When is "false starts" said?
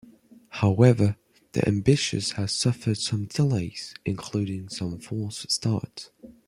4.97-6.09